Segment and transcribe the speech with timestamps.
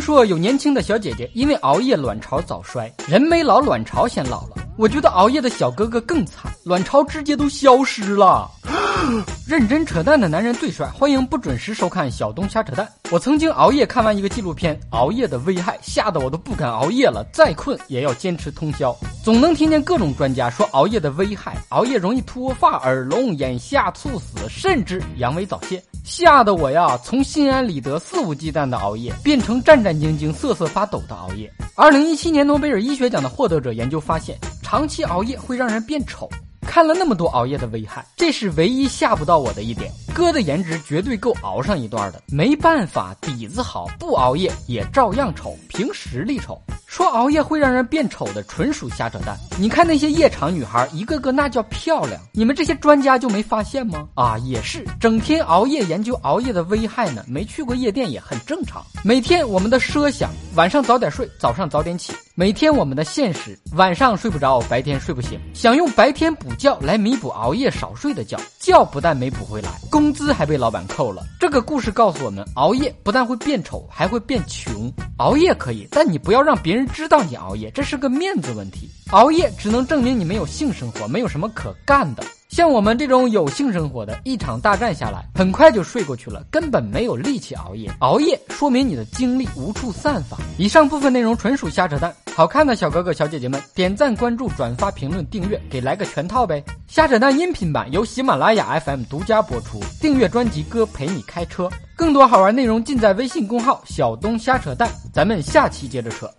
[0.00, 4.56] 听说有年轻的小姐姐因为熬夜卵巢早衰，人没老卵巢先老了。
[4.78, 8.50] 我觉得熬夜的小哥哥更惨，卵巢直接都消失了。
[9.46, 12.90] 认真扯淡的男人最帅，欢迎不准时收看小东瞎扯淡。
[13.10, 18.96] 我曾经熬夜看完一个纪录片，熬夜的危害，吓得我都不敢熬夜了，再困也要坚持通宵。
[19.22, 25.82] 总能听见各种专家说熬夜的危害，熬夜容易脱发、耳聋、眼瞎、猝死，甚至阳痿早泄。
[26.04, 31.52] 吓得我呀，从心安理得、肆无忌惮的熬夜，变成战战兢兢、瑟瑟发抖的熬夜。
[31.76, 36.28] 二零一七年诺贝尔医学奖的获得者研究发现，长期熬夜会让人变丑。
[36.62, 39.90] 看了那么多熬夜的危害，这是唯一吓不到我的一点。
[40.14, 46.60] 哥的颜值绝对够熬上一段的，没办法，底子好，不熬夜也照样丑，凭实力丑。
[46.90, 49.38] 说熬夜会让人变丑的，纯属瞎扯淡。
[49.56, 54.08] 你看那些夜场女孩，一个个那叫漂亮，你们这些专家就没发现吗？
[54.16, 57.24] 啊，也是，整天熬夜研究熬夜的危害呢。
[57.28, 58.84] 没去过夜店也很正常。
[59.04, 62.12] 每天我们的奢想，晚上早点睡，早上早点起。
[62.40, 71.22] 每天我们的现实，晚上睡不着，白天睡不醒，想用白天补觉来弥补熬夜少睡的觉，觉不但没补回来，工资还被老板扣了。
[71.38, 74.90] 这个故事告诉我们，熬夜不但会变丑，还会变穷。
[75.18, 78.88] 熬夜可以，但你不要让别人知道你熬夜，这是个面子问题。
[79.10, 82.24] 熬夜只能证明你没有性生活，没有什么可干的。
[82.60, 87.90] 像我们这种有性生活的，一场大战下来，很快就睡过去了，根本没有力气熬夜。
[88.00, 90.36] 熬夜说明你的精力无处散发。
[90.58, 92.14] 以上部分内容纯属瞎扯淡。
[92.34, 96.62] 好看的小哥哥小姐姐们，点赞、关注、转发、评论、订阅，给来个全套呗！
[96.86, 99.80] 瞎扯淡音频版由喜马拉雅 FM 独家播出。
[99.98, 101.66] 订阅专辑，哥陪你开车。
[101.96, 104.86] 更多好玩内容尽在微信公号“小东瞎扯淡”。
[105.14, 106.30] 咱们下期接着扯。